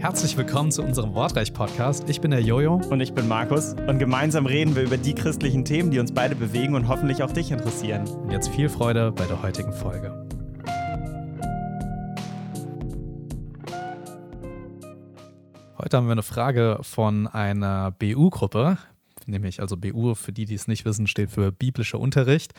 [0.00, 2.08] Herzlich willkommen zu unserem Wortreich-Podcast.
[2.08, 2.80] Ich bin der Jojo.
[2.90, 3.74] Und ich bin Markus.
[3.86, 7.30] Und gemeinsam reden wir über die christlichen Themen, die uns beide bewegen und hoffentlich auch
[7.30, 8.08] dich interessieren.
[8.08, 10.26] Und jetzt viel Freude bei der heutigen Folge.
[15.78, 18.78] Heute haben wir eine Frage von einer BU-Gruppe,
[19.26, 22.54] nämlich also BU, für die, die es nicht wissen, steht für biblischer Unterricht,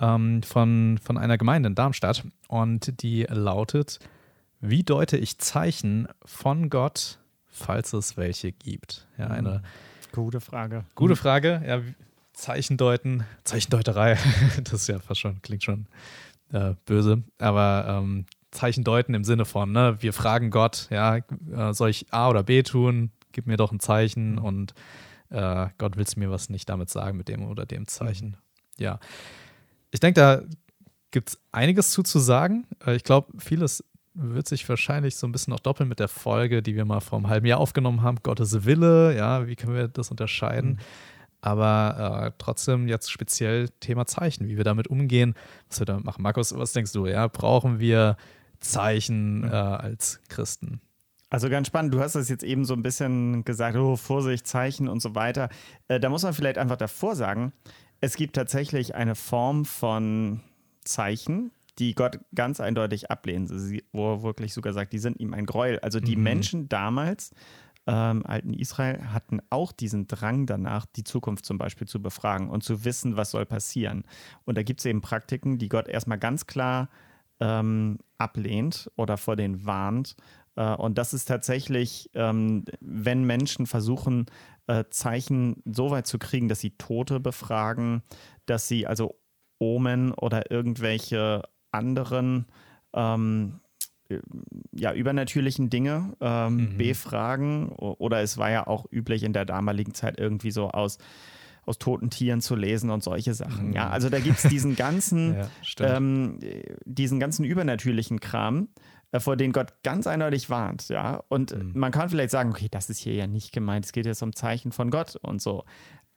[0.00, 2.24] ähm, von, von einer Gemeinde in Darmstadt.
[2.48, 3.98] Und die lautet,
[4.60, 9.06] wie deute ich Zeichen von Gott, falls es welche gibt?
[9.18, 9.62] Ja, eine
[10.12, 10.84] gute Frage.
[10.94, 11.62] Gute Frage.
[11.66, 11.80] Ja,
[12.34, 14.18] Zeichen deuten, Zeichendeuterei,
[14.64, 15.86] das ist ja fast schon, klingt schon
[16.52, 21.72] äh, böse, aber ähm, Zeichen deuten im Sinne von, ne, wir fragen Gott, ja, äh,
[21.72, 23.10] soll ich A oder B tun?
[23.32, 24.38] Gib mir doch ein Zeichen mhm.
[24.38, 24.74] und
[25.30, 28.28] äh, Gott willst mir was nicht damit sagen mit dem oder dem Zeichen.
[28.28, 28.84] Mhm.
[28.84, 28.98] Ja.
[29.94, 30.42] Ich denke, da
[31.12, 32.66] gibt es einiges zu, zu sagen.
[32.84, 36.62] Äh, ich glaube, vieles wird sich wahrscheinlich so ein bisschen auch doppeln mit der Folge,
[36.62, 38.18] die wir mal vor einem halben Jahr aufgenommen haben.
[38.24, 40.70] Gottes Wille, ja, wie können wir das unterscheiden?
[40.70, 40.78] Mhm.
[41.42, 45.34] Aber äh, trotzdem jetzt speziell Thema Zeichen, wie wir damit umgehen,
[45.68, 46.22] was wir damit machen.
[46.22, 47.06] Markus, was denkst du?
[47.06, 48.16] Ja, brauchen wir
[48.58, 49.44] Zeichen mhm.
[49.44, 50.80] äh, als Christen?
[51.30, 54.88] Also ganz spannend, du hast das jetzt eben so ein bisschen gesagt, oh, Vorsicht, Zeichen
[54.88, 55.50] und so weiter.
[55.86, 57.52] Äh, da muss man vielleicht einfach davor sagen,
[58.00, 60.40] es gibt tatsächlich eine Form von
[60.84, 63.50] Zeichen, die Gott ganz eindeutig ablehnt,
[63.92, 65.80] wo er wirklich sogar sagt, die sind ihm ein Gräuel.
[65.80, 66.22] Also die mhm.
[66.22, 67.32] Menschen damals,
[67.86, 72.62] ähm, alten Israel, hatten auch diesen Drang danach, die Zukunft zum Beispiel zu befragen und
[72.62, 74.04] zu wissen, was soll passieren.
[74.44, 76.88] Und da gibt es eben Praktiken, die Gott erstmal ganz klar
[77.40, 80.16] ähm, ablehnt oder vor denen warnt.
[80.56, 84.26] Äh, und das ist tatsächlich, ähm, wenn Menschen versuchen,
[84.66, 88.02] äh, Zeichen so weit zu kriegen, dass sie Tote befragen,
[88.46, 89.18] dass sie also
[89.58, 92.46] Omen oder irgendwelche anderen
[92.92, 93.60] ähm,
[94.72, 96.76] ja, übernatürlichen Dinge ähm, mhm.
[96.76, 97.68] befragen.
[97.70, 100.98] Oder es war ja auch üblich in der damaligen Zeit irgendwie so aus,
[101.64, 103.68] aus toten Tieren zu lesen und solche Sachen.
[103.68, 103.72] Mhm.
[103.74, 105.36] Ja, also da gibt es diesen ganzen,
[105.78, 106.38] ja, ähm,
[106.84, 108.68] diesen ganzen übernatürlichen Kram,
[109.03, 110.88] äh, vor den Gott ganz eindeutig warnt.
[110.88, 111.72] Ja, und mhm.
[111.74, 114.34] man kann vielleicht sagen, okay, das ist hier ja nicht gemeint, es geht jetzt um
[114.34, 115.64] Zeichen von Gott und so.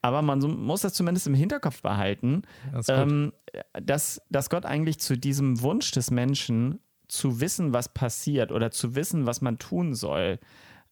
[0.02, 3.34] Aber man muss das zumindest im Hinterkopf behalten, das ähm,
[3.82, 8.96] dass, dass Gott eigentlich zu diesem Wunsch des Menschen zu wissen, was passiert oder zu
[8.96, 10.40] wissen, was man tun soll,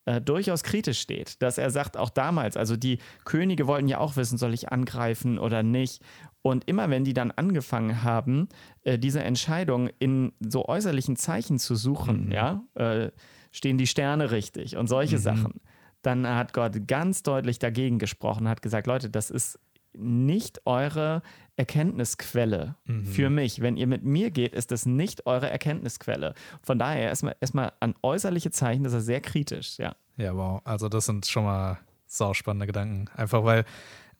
[0.05, 1.41] äh, durchaus kritisch steht.
[1.41, 5.37] Dass er sagt, auch damals, also die Könige wollten ja auch wissen, soll ich angreifen
[5.37, 6.01] oder nicht.
[6.41, 8.47] Und immer wenn die dann angefangen haben,
[8.83, 12.31] äh, diese Entscheidung in so äußerlichen Zeichen zu suchen, mhm.
[12.31, 13.11] ja, äh,
[13.51, 15.21] stehen die Sterne richtig und solche mhm.
[15.21, 15.61] Sachen
[16.05, 19.59] dann hat Gott ganz deutlich dagegen gesprochen, hat gesagt, Leute, das ist
[19.97, 21.21] nicht eure
[21.55, 23.05] Erkenntnisquelle mhm.
[23.05, 23.61] für mich.
[23.61, 26.33] Wenn ihr mit mir geht, ist das nicht eure Erkenntnisquelle.
[26.61, 29.95] Von daher erstmal, erstmal an äußerliche Zeichen, das ist sehr kritisch, ja.
[30.17, 30.61] Ja, wow.
[30.63, 33.09] Also das sind schon mal sauspannende Gedanken.
[33.15, 33.65] Einfach weil,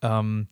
[0.02, 0.48] ähm,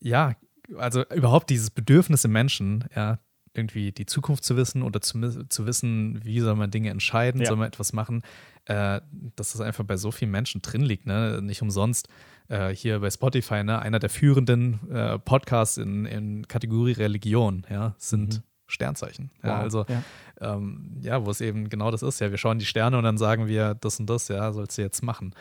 [0.00, 0.34] ja,
[0.76, 3.18] also überhaupt dieses Bedürfnis im Menschen, ja,
[3.54, 7.48] irgendwie die Zukunft zu wissen oder zu, zu wissen, wie soll man Dinge entscheiden, ja.
[7.48, 8.22] soll man etwas machen,
[8.66, 9.00] äh,
[9.36, 11.06] dass das einfach bei so vielen Menschen drin liegt.
[11.06, 11.40] Ne?
[11.42, 12.08] Nicht umsonst
[12.50, 13.80] äh, hier bei Spotify, ne?
[13.80, 18.42] einer der führenden äh, Podcasts in, in Kategorie Religion, ja, sind mhm.
[18.66, 19.30] Sternzeichen.
[19.42, 19.62] Ja, wow.
[19.62, 20.02] Also, ja.
[20.40, 22.20] Ähm, ja, wo es eben genau das ist.
[22.20, 24.82] Ja, wir schauen die Sterne und dann sagen wir das und das, ja, sollst du
[24.82, 25.34] jetzt machen.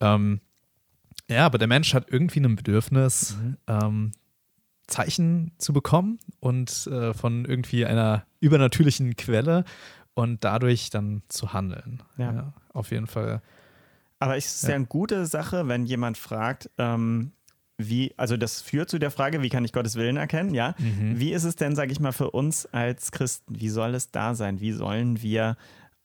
[0.00, 0.40] Ähm,
[1.28, 3.56] ja, aber der Mensch hat irgendwie ein Bedürfnis, mhm.
[3.66, 4.12] ähm,
[4.86, 9.64] Zeichen zu bekommen und äh, von irgendwie einer übernatürlichen Quelle
[10.14, 12.02] und dadurch dann zu handeln.
[12.16, 13.42] Ja, ja auf jeden Fall.
[14.18, 14.70] Aber es ist ja.
[14.70, 17.32] ja eine gute Sache, wenn jemand fragt, ähm,
[17.76, 20.52] wie, also das führt zu der Frage, wie kann ich Gottes Willen erkennen?
[20.52, 20.74] Ja.
[20.78, 21.20] Mhm.
[21.20, 23.60] Wie ist es denn, sage ich mal, für uns als Christen?
[23.60, 24.60] Wie soll es da sein?
[24.60, 25.56] Wie sollen wir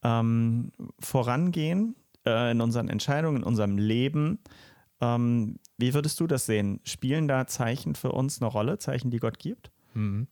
[0.03, 1.95] ähm, vorangehen
[2.27, 4.37] äh, in unseren Entscheidungen, in unserem Leben?
[5.01, 6.79] Ähm, wie würdest du das sehen?
[6.83, 9.71] Spielen da Zeichen für uns eine Rolle, Zeichen, die Gott gibt?
[9.95, 10.27] Mhm.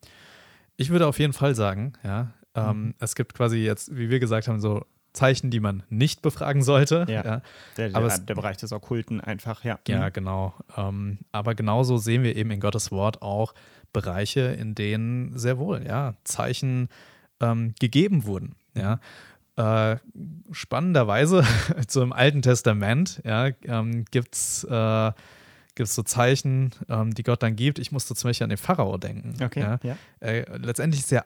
[0.77, 2.33] Ich würde auf jeden Fall sagen, ja.
[2.53, 2.95] Ähm, mhm.
[2.99, 7.05] Es gibt quasi jetzt, wie wir gesagt haben, so Zeichen, die man nicht befragen sollte.
[7.09, 7.41] Ja, ja.
[7.77, 9.79] Der, der, es, der, Bereich des Okkulten einfach, ja.
[9.87, 10.13] Ja, mhm.
[10.13, 10.53] genau.
[10.77, 13.53] Ähm, aber genauso sehen wir eben in Gottes Wort auch
[13.93, 16.89] Bereiche, in denen sehr wohl, ja, Zeichen
[17.41, 18.99] ähm, gegeben wurden, ja.
[19.57, 19.97] Äh,
[20.51, 21.43] spannenderweise,
[21.87, 25.11] so im Alten Testament, ja, ähm, gibt es äh,
[25.83, 27.79] so Zeichen, ähm, die Gott dann gibt.
[27.79, 29.35] Ich musste zum Beispiel an den Pharao denken.
[29.43, 29.79] Okay, ja.
[29.83, 29.97] ja.
[30.19, 31.25] Äh, letztendlich ist ja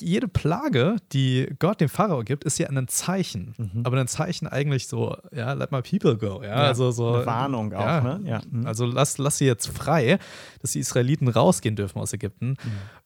[0.00, 3.54] jede Plage, die Gott dem Pharao gibt, ist ja ein Zeichen.
[3.56, 3.82] Mhm.
[3.84, 6.42] Aber ein Zeichen eigentlich so, ja, let my people go.
[6.42, 7.14] Ja, ja also so.
[7.14, 8.20] Eine Warnung auch, ja, ne?
[8.28, 8.40] Ja.
[8.50, 8.66] Mhm.
[8.66, 10.18] Also lass, lass sie jetzt frei,
[10.60, 12.50] dass die Israeliten rausgehen dürfen aus Ägypten.
[12.50, 12.56] Mhm.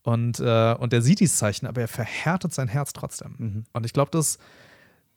[0.02, 3.34] Und, äh, und er sieht dieses Zeichen, aber er verhärtet sein Herz trotzdem.
[3.36, 3.64] Mhm.
[3.74, 4.38] Und ich glaube, das,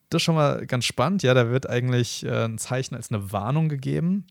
[0.09, 1.23] das ist schon mal ganz spannend.
[1.23, 4.25] Ja, da wird eigentlich äh, ein Zeichen als eine Warnung gegeben.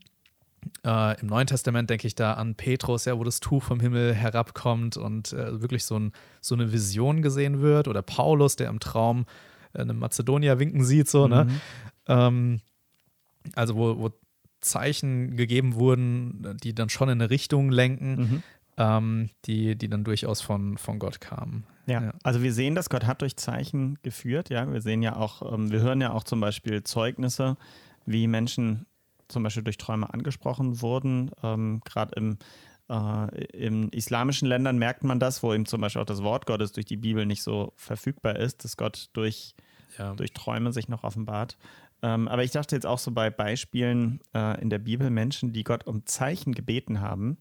[0.85, 4.13] Äh, Im Neuen Testament denke ich da an Petrus, ja, wo das Tuch vom Himmel
[4.13, 7.87] herabkommt und äh, wirklich so, ein, so, eine Vision gesehen wird.
[7.87, 9.25] Oder Paulus, der im Traum
[9.73, 11.45] äh, eine Mazedonier winken sieht, so, ne?
[11.45, 11.49] mhm.
[11.49, 11.59] ne?
[12.07, 12.61] Ähm,
[13.55, 14.11] also, wo, wo,
[14.61, 18.43] Zeichen gegeben wurden, die dann schon in eine Richtung lenken, mhm.
[18.77, 21.65] ähm, die, die dann durchaus von, von Gott kamen.
[21.85, 22.01] Ja.
[22.01, 22.13] ja.
[22.23, 24.71] also wir sehen, dass Gott hat durch Zeichen geführt, ja.
[24.71, 27.57] Wir sehen ja auch, ähm, wir hören ja auch zum Beispiel Zeugnisse,
[28.07, 28.87] wie Menschen
[29.27, 31.31] zum Beispiel durch Träume angesprochen wurden.
[31.43, 32.37] Ähm, Gerade im
[32.89, 36.71] äh, in islamischen Ländern merkt man das, wo eben zum Beispiel auch das Wort Gottes
[36.71, 39.55] durch die Bibel nicht so verfügbar ist, dass Gott durch,
[39.97, 40.13] ja.
[40.13, 41.57] durch Träume sich noch offenbart.
[42.01, 45.63] Ähm, aber ich dachte jetzt auch so bei Beispielen äh, in der Bibel Menschen, die
[45.63, 47.37] Gott um Zeichen gebeten haben,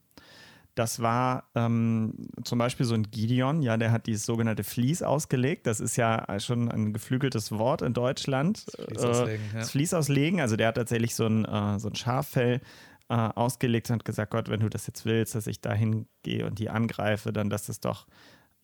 [0.74, 5.66] das war ähm, zum Beispiel so ein Gideon, ja, der hat dieses sogenannte Vlies ausgelegt.
[5.66, 8.66] Das ist ja schon ein geflügeltes Wort in Deutschland.
[8.66, 9.58] Das Vlies auslegen, äh.
[9.58, 12.60] Das Vlies auslegen, also der hat tatsächlich so ein, äh, so ein Schaffell
[13.08, 16.46] äh, ausgelegt und hat gesagt, Gott, wenn du das jetzt willst, dass ich dahin gehe
[16.46, 18.06] und die angreife, dann lass es doch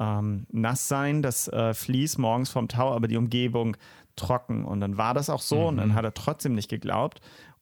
[0.00, 3.76] ähm, nass sein, das äh, Vlies morgens vom Tau, aber die Umgebung
[4.16, 4.64] trocken.
[4.64, 5.66] Und dann war das auch so mhm.
[5.66, 5.94] und dann mhm.
[5.94, 7.20] hat er trotzdem nicht geglaubt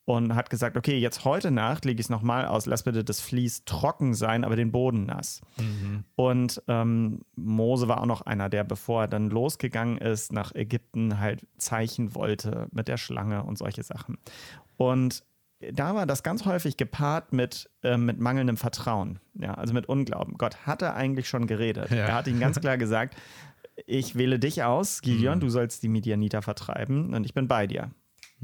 [0.09, 3.21] und hat gesagt, okay, jetzt heute Nacht lege ich es nochmal aus, lass bitte das
[3.21, 5.43] Vlies trocken sein, aber den Boden nass.
[5.61, 6.05] Mhm.
[6.17, 11.21] Und ähm, Mose war auch noch einer, der, bevor er dann losgegangen ist nach Ägypten,
[11.21, 14.17] halt Zeichen wollte mit der Schlange und solche Sachen.
[14.79, 15.25] Und
[15.75, 20.39] da war das ganz häufig gepaart mit, äh, mit mangelndem Vertrauen, ja, also mit Unglauben.
[20.39, 21.91] Gott hatte eigentlich schon geredet.
[21.91, 21.97] Ja.
[21.97, 23.15] Er hat ihm ganz klar gesagt,
[23.85, 25.41] ich wähle dich aus, Gideon, mhm.
[25.41, 27.91] du sollst die Midianiter vertreiben und ich bin bei dir.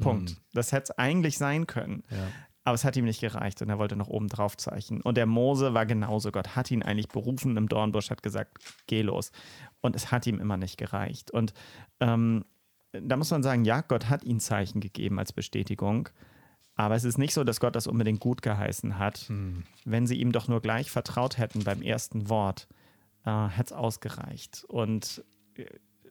[0.00, 0.30] Punkt.
[0.30, 0.36] Mhm.
[0.52, 2.02] Das hätte es eigentlich sein können.
[2.10, 2.28] Ja.
[2.64, 5.02] Aber es hat ihm nicht gereicht und er wollte noch oben drauf zeichnen.
[5.02, 6.32] Und der Mose war genauso.
[6.32, 9.32] Gott hat ihn eigentlich berufen im Dornbusch, hat gesagt, geh los.
[9.82, 11.30] Und es hat ihm immer nicht gereicht.
[11.30, 11.52] Und
[12.00, 12.44] ähm,
[12.92, 16.08] da muss man sagen, ja, Gott hat ihn Zeichen gegeben als Bestätigung.
[16.74, 19.18] Aber es ist nicht so, dass Gott das unbedingt gut geheißen hat.
[19.28, 19.64] Hm.
[19.84, 22.66] Wenn sie ihm doch nur gleich vertraut hätten beim ersten Wort,
[23.24, 24.64] äh, hätte es ausgereicht.
[24.68, 25.22] Und
[25.54, 25.66] äh,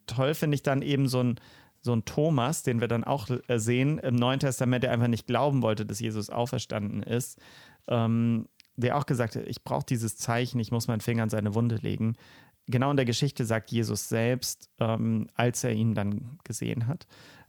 [0.05, 1.39] toll finde ich dann eben so ein,
[1.83, 5.27] so ein Thomas, den wir dann auch äh, sehen im Neuen Testament, der einfach nicht
[5.27, 7.37] glauben wollte, dass Jesus auferstanden ist,
[7.87, 11.53] ähm, der auch gesagt hat, ich brauche dieses Zeichen, ich muss meinen Finger an seine
[11.53, 12.15] Wunde legen.
[12.67, 17.05] Genau in der Geschichte sagt Jesus selbst, ähm, als er ihn dann gesehen hat,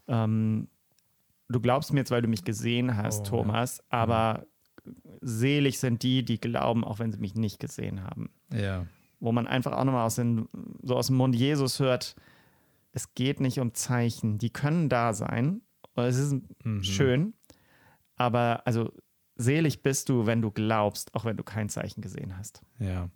[0.08, 0.68] ähm,
[1.48, 3.84] du glaubst mir jetzt, weil du mich gesehen hast, oh, Thomas, ja.
[3.98, 4.46] aber
[5.20, 8.30] selig sind die, die glauben, auch wenn sie mich nicht gesehen haben.
[8.52, 8.86] Ja.
[9.20, 10.48] Wo man einfach auch nochmal aus den,
[10.82, 12.16] so aus dem Mund Jesus hört,
[12.94, 14.38] es geht nicht um Zeichen.
[14.38, 15.62] Die können da sein.
[15.96, 16.82] Es ist mhm.
[16.82, 17.34] schön.
[18.16, 18.92] Aber also
[19.36, 22.62] selig bist du, wenn du glaubst, auch wenn du kein Zeichen gesehen hast.
[22.78, 23.10] Ja.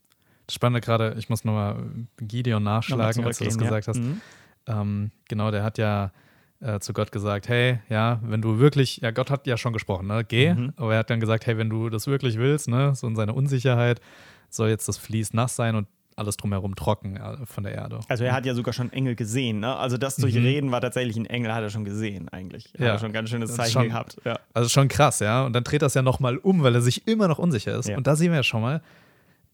[0.46, 3.92] Das Spannende gerade, ich muss nochmal Gideon nachschlagen, als du das gesagt ja.
[3.92, 4.00] hast.
[4.00, 4.20] Mhm.
[4.66, 6.10] Ähm, genau, der hat ja
[6.60, 10.08] äh, zu Gott gesagt, hey, ja, wenn du wirklich, ja, Gott hat ja schon gesprochen,
[10.08, 10.72] ne, geh, mhm.
[10.76, 13.34] aber er hat dann gesagt, hey, wenn du das wirklich willst, ne, so in seiner
[13.34, 14.00] Unsicherheit,
[14.50, 15.86] soll jetzt das Vlies nass sein und
[16.18, 18.00] alles drumherum trocken äh, von der Erde.
[18.08, 19.76] Also er hat ja sogar schon Engel gesehen, ne?
[19.76, 20.42] Also das durch mhm.
[20.42, 22.72] Reden war tatsächlich ein Engel, hat er schon gesehen eigentlich.
[22.78, 22.86] Ja.
[22.86, 24.16] Hat er schon ein ganz schönes Zeichen schon, gehabt.
[24.24, 24.38] Ja.
[24.54, 25.44] Also schon krass, ja.
[25.46, 27.88] Und dann dreht das ja nochmal um, weil er sich immer noch unsicher ist.
[27.88, 27.96] Ja.
[27.96, 28.82] Und da sehen wir ja schon mal,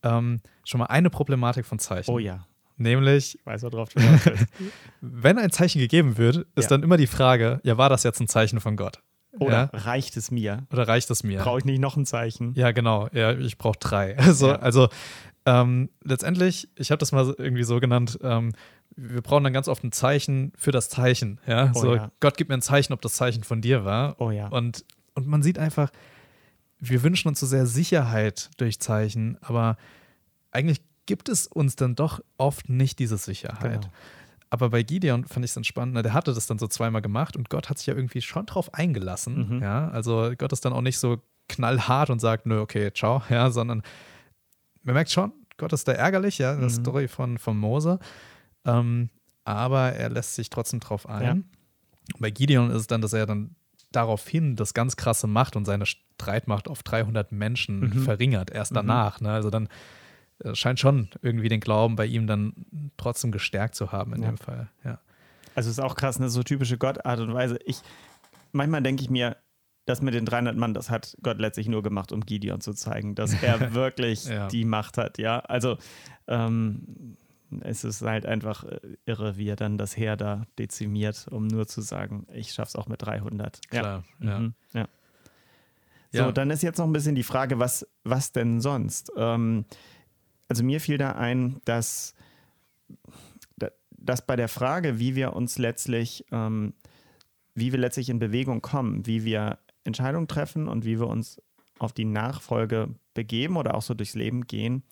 [0.03, 2.11] ähm, schon mal eine Problematik von Zeichen.
[2.11, 2.47] Oh ja.
[2.77, 4.01] Nämlich, ich weiß, worauf du
[5.01, 6.69] wenn ein Zeichen gegeben wird, ist ja.
[6.71, 9.01] dann immer die Frage, ja, war das jetzt ein Zeichen von Gott?
[9.39, 9.79] Oder ja?
[9.79, 10.67] reicht es mir?
[10.73, 11.41] Oder reicht es mir?
[11.41, 12.55] Brauche ich nicht noch ein Zeichen?
[12.55, 13.09] Ja, genau.
[13.13, 14.17] Ja, ich brauche drei.
[14.19, 14.57] Also, ja.
[14.57, 14.89] also
[15.47, 18.53] ähm, letztendlich, ich habe das mal irgendwie so genannt, ähm,
[18.97, 21.41] wir brauchen dann ganz oft ein Zeichen für das Zeichen.
[21.47, 21.73] Ja?
[21.75, 22.11] Oh, so, ja.
[22.21, 24.21] Gott gibt mir ein Zeichen, ob das Zeichen von dir war.
[24.21, 24.49] Oh ja.
[24.49, 24.85] Und,
[25.15, 25.91] und man sieht einfach,
[26.79, 29.77] wir wünschen uns so sehr Sicherheit durch Zeichen, aber
[30.51, 33.83] eigentlich gibt es uns dann doch oft nicht diese Sicherheit.
[33.83, 33.93] Genau.
[34.51, 37.03] Aber bei Gideon fand ich es dann spannend, ne, der hatte das dann so zweimal
[37.03, 39.57] gemacht und Gott hat sich ja irgendwie schon drauf eingelassen.
[39.57, 39.63] Mhm.
[39.63, 43.51] Ja, also Gott ist dann auch nicht so knallhart und sagt, nö, okay, ciao, ja,
[43.51, 43.83] sondern
[44.85, 46.83] man merkt schon, Gott ist da ärgerlich, ja, das mhm.
[46.83, 47.99] Story von, von Mose.
[48.65, 49.11] Ähm,
[49.45, 51.23] aber er lässt sich trotzdem drauf ein.
[51.23, 51.37] Ja.
[52.19, 53.57] Bei Gideon ist es dann, dass er dann
[53.93, 58.03] daraufhin das ganz krasse Macht und seine Streitmacht auf 300 Menschen mhm.
[58.03, 58.77] verringert, erst mhm.
[58.77, 59.21] danach.
[59.21, 59.31] Ne?
[59.31, 59.69] Also dann
[60.41, 62.55] äh, scheint schon irgendwie den Glauben bei ihm dann
[62.97, 64.29] trotzdem gestärkt zu haben in ja.
[64.29, 64.69] dem Fall.
[64.85, 64.99] Ja.
[65.55, 67.59] Also es ist auch krass, eine so typische Gottart und Weise.
[67.65, 67.81] Ich,
[68.53, 69.37] manchmal denke ich mir,
[69.87, 73.15] das mit den 300 Mann, das hat Gott letztlich nur gemacht, um Gideon zu zeigen,
[73.15, 74.49] dass er wirklich ja.
[74.49, 75.19] die Macht hat.
[75.19, 75.77] Ja, also
[76.27, 77.17] ähm,
[77.61, 81.67] es ist halt einfach äh, irre, wie er dann das Heer da dezimiert, um nur
[81.67, 83.61] zu sagen, ich schaff's auch mit 300.
[83.69, 84.39] Klar, ja.
[84.39, 84.89] Mhm, ja.
[86.13, 86.33] So, Ja.
[86.33, 89.13] dann ist jetzt noch ein bisschen die Frage, was, was denn sonst?
[89.17, 89.65] Ähm,
[90.49, 92.15] also mir fiel da ein, dass,
[93.57, 96.73] da- dass bei der Frage, wie wir uns letztlich, ähm,
[97.55, 101.41] wie wir letztlich in Bewegung kommen, wie wir Entscheidungen treffen und wie wir uns
[101.79, 104.83] auf die Nachfolge begeben oder auch so durchs Leben gehen,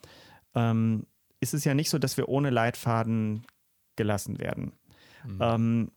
[0.55, 1.07] ähm,
[1.41, 3.45] ist es ja nicht so, dass wir ohne Leitfaden
[3.97, 4.73] gelassen werden.
[5.25, 5.39] Mhm.
[5.41, 5.93] Ähm,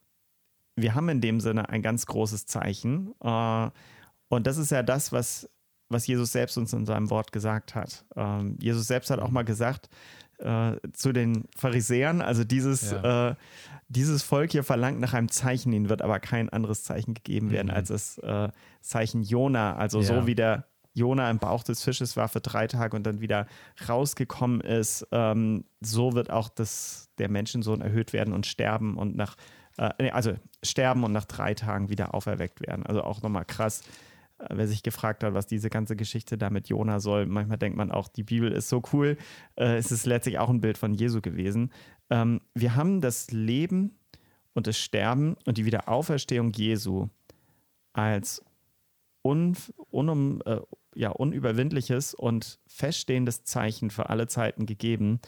[0.75, 3.14] wir haben in dem Sinne ein ganz großes Zeichen.
[3.22, 3.70] Äh,
[4.28, 5.50] und das ist ja das, was,
[5.90, 8.06] was Jesus selbst uns in seinem Wort gesagt hat.
[8.16, 9.90] Ähm, Jesus selbst hat auch mal gesagt
[10.39, 13.30] äh, zu den Pharisäern, also dieses, Ja.
[13.32, 13.36] äh,
[13.88, 17.68] dieses Volk hier verlangt nach einem Zeichen, ihnen wird aber kein anderes Zeichen gegeben werden
[17.68, 17.74] Mhm.
[17.74, 18.50] als das äh,
[18.82, 19.75] Zeichen Jona.
[19.75, 20.06] Also Ja.
[20.08, 23.48] so wie der Jona im Bauch des Fisches war für drei Tage und dann wieder
[23.88, 29.36] rausgekommen ist, ähm, so wird auch das, der Menschensohn erhöht werden und sterben und nach,
[29.77, 32.86] äh, also sterben und nach drei Tagen wieder auferweckt werden.
[32.86, 33.82] Also auch nochmal krass,
[34.38, 37.25] wer sich gefragt hat, was diese ganze Geschichte da mit Jona soll.
[37.25, 39.18] Manchmal denkt man auch, die Bibel ist so cool.
[39.56, 41.72] Äh, es ist letztlich auch ein Bild von Jesu gewesen.
[42.10, 43.98] Ähm, wir haben das Leben
[44.54, 47.08] und das Sterben und die Wiederauferstehung Jesu
[47.94, 48.44] als
[49.24, 49.56] un,
[49.89, 50.60] unum, äh,
[50.96, 55.20] ja, unüberwindliches und feststehendes Zeichen für alle Zeiten gegeben,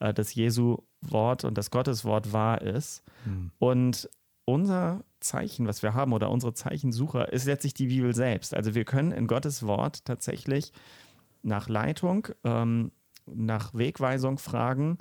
[0.00, 3.02] äh, dass Jesu Wort und das Gotteswort wahr ist.
[3.24, 3.50] Mhm.
[3.58, 4.10] Und
[4.44, 8.54] unser Zeichen, was wir haben, oder unsere Zeichensucher, ist letztlich die Bibel selbst.
[8.54, 10.72] Also wir können in Gottes Wort tatsächlich
[11.42, 12.92] nach Leitung, ähm,
[13.26, 14.98] nach Wegweisung fragen.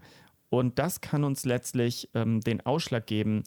[0.49, 3.43] Und das kann uns letztlich ähm, den Ausschlag geben,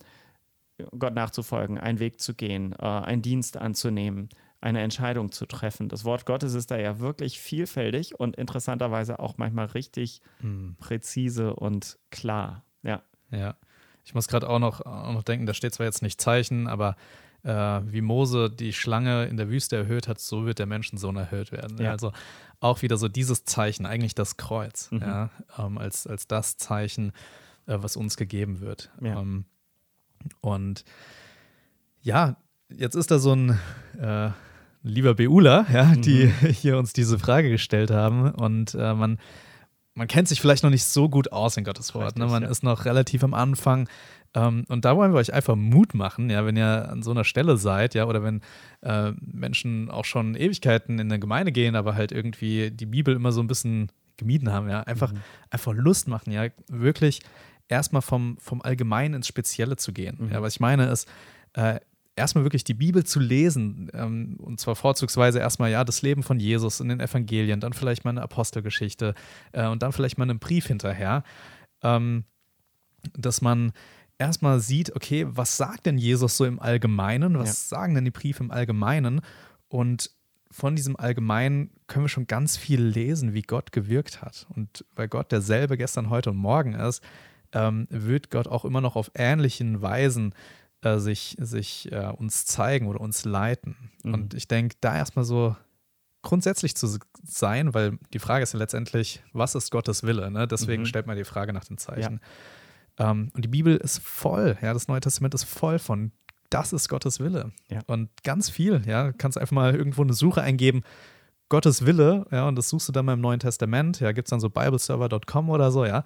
[0.98, 4.28] Gott nachzufolgen, einen Weg zu gehen, äh, einen Dienst anzunehmen,
[4.60, 5.88] eine Entscheidung zu treffen.
[5.88, 10.76] Das Wort Gottes ist da ja wirklich vielfältig und interessanterweise auch manchmal richtig Mhm.
[10.78, 12.64] präzise und klar.
[12.82, 13.02] Ja.
[13.30, 13.56] Ja.
[14.08, 16.96] Ich muss gerade auch noch, auch noch denken, da steht zwar jetzt nicht Zeichen, aber
[17.42, 21.52] äh, wie Mose die Schlange in der Wüste erhöht hat, so wird der Menschensohn erhöht
[21.52, 21.76] werden.
[21.78, 21.90] Ja.
[21.90, 22.12] Also
[22.58, 25.00] auch wieder so dieses Zeichen, eigentlich das Kreuz, Mhm.
[25.02, 27.12] ja, ähm, als, als das Zeichen,
[27.66, 28.90] äh, was uns gegeben wird.
[29.02, 29.20] Ja.
[29.20, 29.44] Ähm,
[30.40, 30.86] und
[32.00, 32.36] ja,
[32.70, 33.58] jetzt ist da so ein
[34.00, 34.30] äh,
[34.82, 36.46] lieber Beula, ja, die Mhm.
[36.48, 38.30] hier uns diese Frage gestellt haben.
[38.32, 39.18] Und äh, man,
[39.98, 42.16] man kennt sich vielleicht noch nicht so gut aus in Gottes Wort.
[42.18, 42.26] ne?
[42.26, 42.48] Man ja.
[42.48, 43.88] ist noch relativ am Anfang.
[44.34, 47.24] Ähm, und da wollen wir euch einfach Mut machen, ja, wenn ihr an so einer
[47.24, 48.40] Stelle seid, ja, oder wenn
[48.82, 53.32] äh, Menschen auch schon Ewigkeiten in der Gemeinde gehen, aber halt irgendwie die Bibel immer
[53.32, 55.18] so ein bisschen gemieden haben, ja, einfach, Mhm.
[55.50, 57.20] einfach Lust machen, ja, wirklich
[57.68, 60.16] erstmal vom, vom Allgemeinen ins Spezielle zu gehen.
[60.20, 60.32] Mhm.
[60.32, 61.08] Ja, was ich meine ist,
[61.54, 61.80] äh,
[62.18, 66.38] erstmal wirklich die Bibel zu lesen, ähm, und zwar vorzugsweise erstmal ja das Leben von
[66.38, 69.14] Jesus in den Evangelien, dann vielleicht mal eine Apostelgeschichte
[69.52, 71.22] äh, und dann vielleicht mal einen Brief hinterher,
[71.82, 72.24] ähm,
[73.16, 73.72] dass man
[74.18, 78.42] erstmal sieht, okay, was sagt denn Jesus so im Allgemeinen, was sagen denn die Briefe
[78.42, 79.20] im Allgemeinen?
[79.68, 80.10] Und
[80.50, 84.46] von diesem Allgemeinen können wir schon ganz viel lesen, wie Gott gewirkt hat.
[84.54, 87.02] Und weil Gott derselbe gestern, heute und morgen ist,
[87.52, 90.34] ähm, wird Gott auch immer noch auf ähnlichen Weisen
[90.82, 93.90] äh, sich, sich äh, uns zeigen oder uns leiten.
[94.04, 94.14] Mhm.
[94.14, 95.56] Und ich denke, da erstmal so
[96.22, 100.30] grundsätzlich zu sein, weil die Frage ist ja letztendlich, was ist Gottes Wille?
[100.30, 100.46] Ne?
[100.48, 100.86] Deswegen Mhm.
[100.86, 102.20] stellt man die Frage nach den Zeichen.
[102.98, 106.10] Ähm, und die Bibel ist voll, ja, das Neue Testament ist voll von,
[106.50, 107.52] das ist Gottes Wille.
[107.68, 107.80] Ja.
[107.86, 110.82] Und ganz viel, ja, du kannst einfach mal irgendwo eine Suche eingeben,
[111.50, 114.30] Gottes Wille, ja, und das suchst du dann mal im Neuen Testament, ja, gibt es
[114.30, 116.02] dann so bibleserver.com oder so, ja.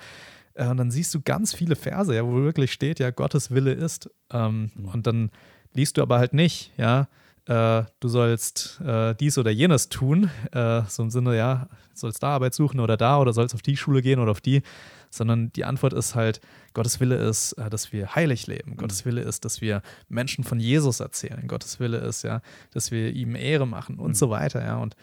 [0.55, 3.73] Äh, Und dann siehst du ganz viele Verse, ja, wo wirklich steht, ja, Gottes Wille
[3.73, 4.11] ist.
[4.31, 4.85] Ähm, Mhm.
[4.89, 5.31] Und dann
[5.73, 7.09] liest du aber halt nicht, ja,
[7.47, 12.29] äh, du sollst äh, dies oder jenes tun, äh, so im Sinne, ja, sollst da
[12.29, 14.63] Arbeit suchen oder da oder sollst auf die Schule gehen oder auf die,
[15.11, 16.41] sondern die Antwort ist halt,
[16.73, 18.77] Gottes Wille ist, äh, dass wir heilig leben.
[18.77, 21.49] Gottes Wille ist, dass wir Menschen von Jesus erzählen.
[21.49, 24.15] Gottes Wille ist, ja, dass wir ihm Ehre machen und Mhm.
[24.15, 24.77] so weiter, ja.
[24.77, 24.95] Und,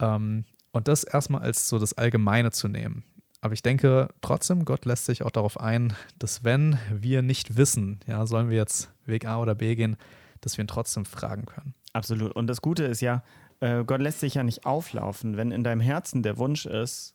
[0.00, 3.04] ähm, und das erstmal als so das Allgemeine zu nehmen.
[3.40, 8.00] Aber ich denke trotzdem, Gott lässt sich auch darauf ein, dass wenn wir nicht wissen,
[8.06, 9.96] ja, sollen wir jetzt Weg A oder B gehen,
[10.40, 11.74] dass wir ihn trotzdem fragen können.
[11.92, 12.32] Absolut.
[12.32, 13.22] Und das Gute ist ja,
[13.60, 15.36] äh, Gott lässt sich ja nicht auflaufen.
[15.36, 17.14] Wenn in deinem Herzen der Wunsch ist,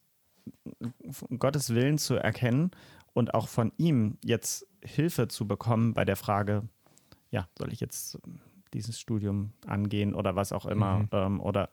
[1.40, 2.72] Gottes Willen zu erkennen
[3.14, 6.64] und auch von ihm jetzt Hilfe zu bekommen bei der Frage,
[7.32, 8.20] ja, soll ich jetzt
[8.74, 11.08] dieses Studium angehen oder was auch immer, Mhm.
[11.12, 11.70] ähm, oder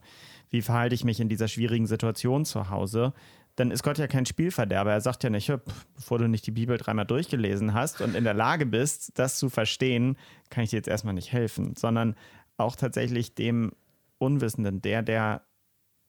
[0.50, 3.14] wie verhalte ich mich in dieser schwierigen Situation zu Hause,
[3.61, 4.90] dann ist Gott ja kein Spielverderber.
[4.93, 8.25] Er sagt ja nicht, "Hüpp, bevor du nicht die Bibel dreimal durchgelesen hast und in
[8.25, 10.17] der Lage bist, das zu verstehen,
[10.49, 12.17] kann ich dir jetzt erstmal nicht helfen, sondern
[12.57, 13.73] auch tatsächlich dem
[14.19, 15.43] Unwissenden, der, der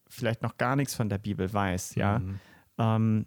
[0.07, 2.39] vielleicht noch gar nichts von der Bibel weiß, ja, Mhm.
[2.77, 3.25] ähm,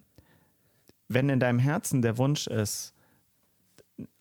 [1.09, 2.95] wenn in deinem Herzen der Wunsch ist,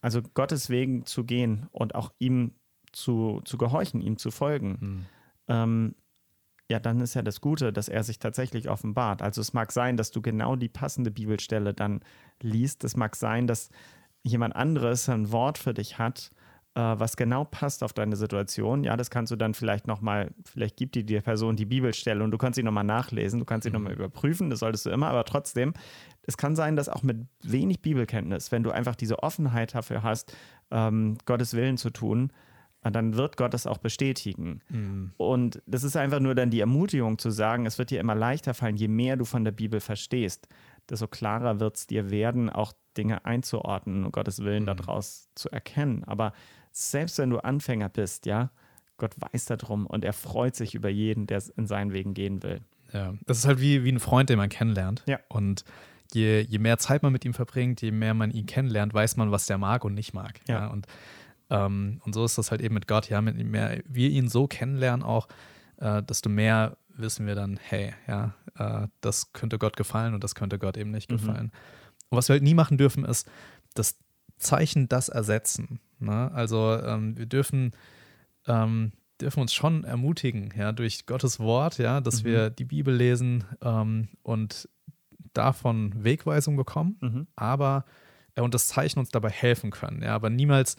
[0.01, 2.51] also Gottes Wegen zu gehen und auch ihm
[2.91, 5.05] zu, zu gehorchen, ihm zu folgen, Hm.
[5.47, 5.95] ähm,
[6.69, 9.21] ja, dann ist ja das Gute, dass er sich tatsächlich offenbart.
[9.21, 12.01] Also es mag sein, dass du genau die passende Bibelstelle dann
[12.41, 12.83] liest.
[12.83, 13.69] Es mag sein, dass
[14.23, 16.31] jemand anderes ein Wort für dich hat,
[16.75, 18.83] äh, was genau passt auf deine Situation.
[18.85, 22.31] Ja, das kannst du dann vielleicht nochmal, vielleicht gibt dir die Person die Bibelstelle und
[22.31, 23.73] du kannst sie nochmal nachlesen, du kannst sie Mhm.
[23.75, 25.73] nochmal überprüfen, das solltest du immer, aber trotzdem,
[26.25, 30.35] es kann sein, dass auch mit wenig Bibelkenntnis, wenn du einfach diese Offenheit dafür hast,
[30.71, 32.31] ähm, Gottes Willen zu tun,
[32.83, 34.61] äh, dann wird Gott das auch bestätigen.
[34.67, 35.11] Hm.
[35.17, 38.53] Und das ist einfach nur dann die Ermutigung zu sagen, es wird dir immer leichter
[38.53, 40.47] fallen, je mehr du von der Bibel verstehst,
[40.89, 44.67] desto klarer wird es dir werden, auch Dinge einzuordnen und Gottes Willen Mhm.
[44.67, 46.03] daraus zu erkennen.
[46.05, 46.33] Aber
[46.71, 48.51] selbst wenn du Anfänger bist, ja,
[48.97, 52.61] Gott weiß darum und er freut sich über jeden, der in seinen Wegen gehen will.
[52.93, 55.03] Ja, das ist halt wie, wie ein Freund, den man kennenlernt.
[55.07, 55.19] Ja.
[55.29, 55.65] Und
[56.13, 59.31] je, je mehr Zeit man mit ihm verbringt, je mehr man ihn kennenlernt, weiß man,
[59.31, 60.39] was der mag und nicht mag.
[60.47, 60.67] Ja.
[60.67, 60.85] Und,
[61.53, 63.09] ähm, und so ist das halt eben mit Gott.
[63.09, 65.27] Ja, mit je mehr wir ihn so kennenlernen auch,
[65.77, 70.35] äh, desto mehr wissen wir dann, hey, ja, äh, das könnte Gott gefallen und das
[70.35, 71.17] könnte Gott eben nicht Mhm.
[71.17, 71.51] gefallen.
[72.09, 73.27] Und was wir halt nie machen dürfen, ist
[73.73, 73.97] das
[74.37, 75.79] Zeichen das ersetzen.
[75.99, 76.31] Ne?
[76.33, 77.71] Also ähm, wir dürfen
[78.47, 78.91] ähm,
[79.21, 82.27] dürfen uns schon ermutigen, ja, durch Gottes Wort, ja, dass Mhm.
[82.27, 84.67] wir die Bibel lesen ähm, und
[85.33, 87.27] davon Wegweisung bekommen, Mhm.
[87.35, 87.85] aber
[88.35, 90.75] äh, und das Zeichen uns dabei helfen können, ja, aber niemals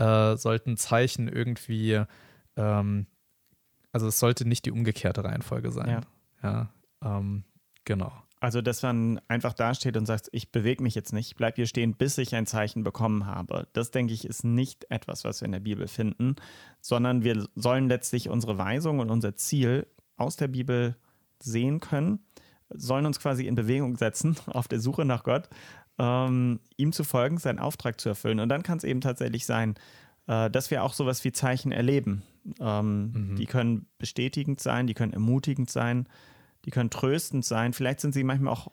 [0.00, 2.02] äh, sollten Zeichen irgendwie,
[2.56, 3.06] ähm,
[3.92, 6.06] also es sollte nicht die umgekehrte Reihenfolge sein,
[6.42, 6.70] ja,
[7.04, 7.44] ähm,
[7.84, 11.56] genau, Also, dass man einfach dasteht und sagt, ich bewege mich jetzt nicht, ich bleibe
[11.56, 13.68] hier stehen, bis ich ein Zeichen bekommen habe.
[13.74, 16.36] Das, denke ich, ist nicht etwas, was wir in der Bibel finden,
[16.80, 20.96] sondern wir sollen letztlich unsere Weisung und unser Ziel aus der Bibel
[21.38, 22.20] sehen können,
[22.70, 25.50] sollen uns quasi in Bewegung setzen auf der Suche nach Gott,
[26.00, 28.40] ähm, ihm zu folgen, seinen Auftrag zu erfüllen.
[28.40, 29.74] Und dann kann es eben tatsächlich sein,
[30.26, 32.22] äh, dass wir auch sowas wie Zeichen erleben.
[32.58, 33.36] Ähm, Mhm.
[33.36, 36.08] Die können bestätigend sein, die können ermutigend sein,
[36.64, 38.68] die können tröstend sein, vielleicht sind sie manchmal auch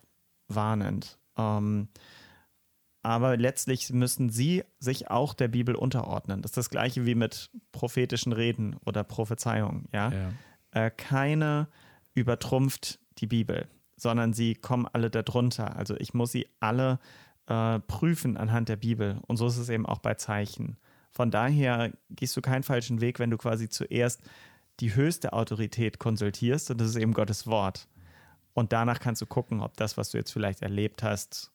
[0.48, 1.20] warnend.
[1.38, 1.90] Ähm,
[3.04, 6.42] aber letztlich müssen sie sich auch der Bibel unterordnen.
[6.42, 9.88] Das ist das gleiche wie mit prophetischen Reden oder Prophezeiungen.
[9.94, 10.12] Ja?
[10.12, 10.32] ja,
[10.72, 11.68] Äh, keine
[12.14, 15.76] übertrumpft die Bibel, sondern sie kommen alle darunter.
[15.76, 17.00] Also ich muss sie alle
[17.48, 19.20] äh, prüfen anhand der Bibel.
[19.28, 20.78] Und so ist es eben auch bei Zeichen.
[21.12, 24.22] Von daher gehst du keinen falschen Weg, wenn du quasi zuerst
[24.80, 27.88] die höchste Autorität konsultierst und das ist eben Gottes Wort.
[28.54, 31.52] Und danach kannst du gucken, ob das, was du jetzt vielleicht erlebt hast,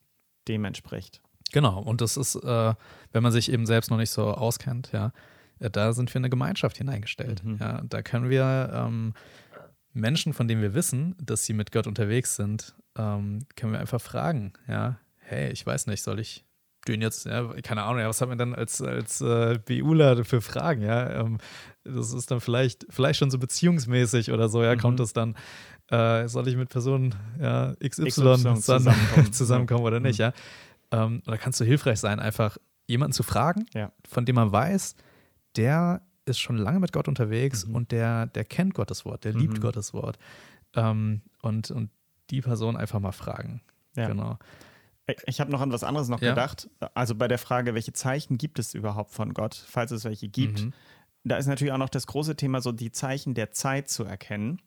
[0.49, 1.21] dem entspricht.
[1.53, 2.75] Genau, und das ist, äh,
[3.13, 5.13] wenn man sich eben selbst noch nicht so auskennt, ja,
[5.61, 7.45] äh, da sind wir in eine Gemeinschaft hineingestellt.
[7.45, 7.59] Mhm.
[7.61, 9.15] Ja, da können wir ähm,
[9.93, 14.01] Menschen, von denen wir wissen, dass sie mit Gott unterwegs sind, ähm, können wir einfach
[14.01, 16.45] fragen, ja, hey, ich weiß nicht, soll ich
[16.89, 20.41] den jetzt, ja, keine Ahnung, ja, was hat man dann als, als äh, BUler für
[20.41, 21.21] Fragen, ja?
[21.21, 21.39] Ähm,
[21.85, 24.79] das ist dann vielleicht, vielleicht schon so beziehungsmäßig oder so, ja, Mhm.
[24.81, 25.37] kommt es dann,
[25.91, 29.33] äh, soll ich mit Person ja, XY, XY zusammenkommen.
[29.33, 30.23] zusammenkommen oder nicht, Mhm.
[30.25, 30.33] ja?
[30.91, 33.93] Ähm, oder kannst du hilfreich sein, einfach jemanden zu fragen, Ja.
[34.09, 34.97] von dem man weiß,
[35.57, 37.75] der ist schon lange mit Gott unterwegs Mhm.
[37.75, 39.61] und der, der kennt Gottes Wort, der liebt Mhm.
[39.61, 40.19] Gottes Wort.
[40.75, 41.91] Ähm, und, und
[42.31, 43.61] die Person einfach mal fragen.
[43.97, 44.07] Ja.
[44.09, 44.39] Genau.
[45.27, 46.31] Ich habe noch an was anderes noch Ja.
[46.31, 46.71] gedacht.
[46.95, 50.63] Also bei der Frage, welche Zeichen gibt es überhaupt von Gott, falls es welche gibt.
[50.63, 50.73] Mhm.
[51.25, 54.61] Da ist natürlich auch noch das große Thema, so die Zeichen der Zeit zu erkennen.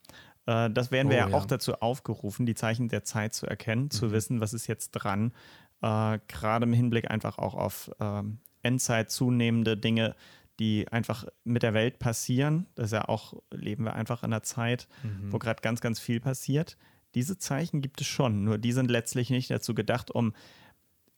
[0.46, 1.36] Äh, Das werden wir Oh, ja, ja.
[1.38, 4.12] auch dazu aufgerufen, die Zeichen der Zeit zu erkennen, zu Mhm.
[4.12, 5.34] wissen, was ist jetzt dran.
[5.82, 10.16] Äh, Gerade im Hinblick einfach auch auf ähm, Endzeit zunehmende Dinge,
[10.60, 12.66] die einfach mit der Welt passieren.
[12.76, 15.32] Das ist ja auch, leben wir einfach in einer Zeit, Mhm.
[15.34, 16.78] wo gerade ganz, ganz viel passiert.
[17.14, 20.34] Diese Zeichen gibt es schon, nur die sind letztlich nicht dazu gedacht, um,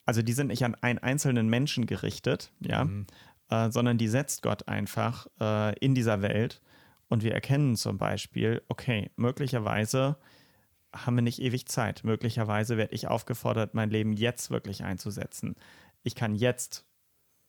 [0.05, 3.05] also die sind nicht an einen einzelnen Menschen gerichtet, ja, Mhm.
[3.49, 6.61] äh, sondern die setzt Gott einfach äh, in dieser Welt.
[7.09, 10.17] Und wir erkennen zum Beispiel, okay, möglicherweise
[10.93, 12.03] haben wir nicht ewig Zeit.
[12.03, 15.55] Möglicherweise werde ich aufgefordert, mein Leben jetzt wirklich einzusetzen.
[16.03, 16.85] Ich kann jetzt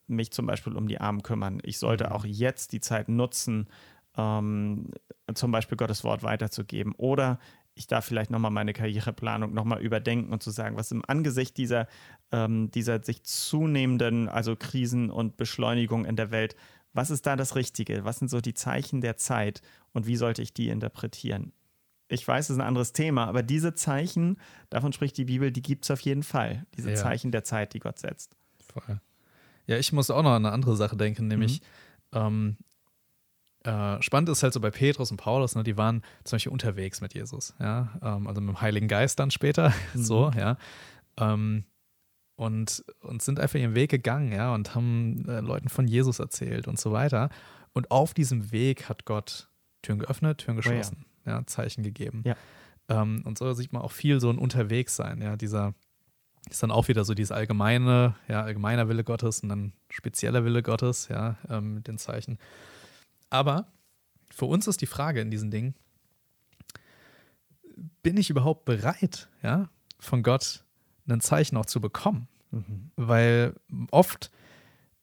[0.08, 1.60] mich zum Beispiel um die Armen kümmern.
[1.62, 2.12] Ich sollte Mhm.
[2.12, 3.68] auch jetzt die Zeit nutzen,
[4.16, 4.90] ähm,
[5.34, 6.94] zum Beispiel Gottes Wort weiterzugeben.
[6.96, 7.38] Oder
[7.74, 11.86] ich darf vielleicht nochmal meine Karriereplanung nochmal überdenken und zu sagen, was im Angesicht dieser,
[12.32, 16.56] ähm, dieser sich zunehmenden, also Krisen und Beschleunigung in der Welt,
[16.92, 18.04] was ist da das Richtige?
[18.04, 19.60] Was sind so die Zeichen der Zeit
[19.92, 21.52] und wie sollte ich die interpretieren?
[22.08, 24.38] Ich weiß, es ist ein anderes Thema, aber diese Zeichen,
[24.70, 26.66] davon spricht die Bibel, die gibt es auf jeden Fall.
[26.76, 26.96] Diese Ja.
[26.96, 28.34] Zeichen der Zeit, die Gott setzt.
[28.66, 29.00] Voll.
[29.68, 31.60] Ja, ich muss auch noch an eine andere Sache denken, nämlich
[32.12, 32.56] ähm,
[33.64, 37.00] äh, spannend ist halt so bei Petrus und Paulus, ne, die waren zum Beispiel unterwegs
[37.00, 40.02] mit Jesus, ja, ähm, also mit dem Heiligen Geist dann später, Mhm.
[40.02, 40.56] so, ja.
[41.18, 41.64] Ähm,
[42.36, 46.68] und, und sind einfach ihren Weg gegangen, ja, und haben äh, Leuten von Jesus erzählt
[46.68, 47.30] und so weiter.
[47.72, 49.48] Und auf diesem Weg hat Gott
[49.82, 51.38] Türen geöffnet, Türen geschlossen, oh ja.
[51.38, 51.46] ja.
[51.46, 52.22] Zeichen gegeben.
[52.24, 52.36] Ja.
[52.88, 55.74] Ähm, und so sieht man auch viel so ein Unterwegssein, ja, dieser
[56.50, 60.62] ist dann auch wieder so dieses allgemeine, ja, allgemeiner Wille Gottes und dann spezieller Wille
[60.62, 62.38] Gottes, ja, ähm, mit den Zeichen.
[63.30, 63.66] Aber
[64.30, 65.74] für uns ist die Frage in diesen Dingen,
[68.02, 70.64] bin ich überhaupt bereit, ja, von Gott
[71.08, 72.28] ein Zeichen auch zu bekommen?
[72.50, 72.90] Mhm.
[72.96, 73.54] Weil
[73.90, 74.30] oft,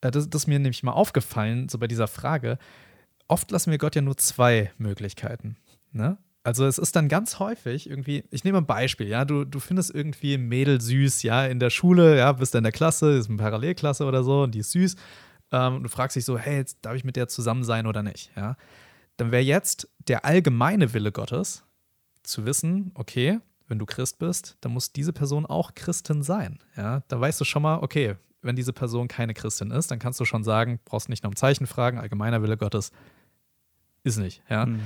[0.01, 2.57] äh, das, das ist mir nämlich mal aufgefallen, so bei dieser Frage,
[3.27, 5.57] oft lassen wir Gott ja nur zwei Möglichkeiten.
[5.91, 6.17] Ne?
[6.45, 9.95] Also es ist dann ganz häufig irgendwie, ich nehme ein Beispiel, ja, du, du findest
[9.95, 13.37] irgendwie ein Mädel süß, ja, in der Schule, ja, bist in der Klasse, ist eine
[13.37, 14.95] Parallelklasse oder so und die ist süß.
[15.51, 18.03] Ähm, und du fragst dich so, hey, jetzt darf ich mit der zusammen sein oder
[18.03, 18.57] nicht, ja.
[19.17, 21.63] Dann wäre jetzt der allgemeine Wille Gottes,
[22.21, 26.59] zu wissen, okay, wenn du Christ bist, dann muss diese Person auch Christin sein.
[26.77, 30.19] Ja, da weißt du schon mal, okay, wenn diese Person keine Christin ist, dann kannst
[30.19, 32.91] du schon sagen, brauchst nicht noch um Zeichen fragen, allgemeiner Wille Gottes
[34.03, 34.43] ist nicht.
[34.47, 34.67] Ja.
[34.67, 34.81] Mhm.